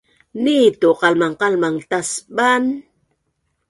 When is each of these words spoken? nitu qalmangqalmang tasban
nitu 0.43 0.89
qalmangqalmang 0.99 1.75
tasban 1.89 2.63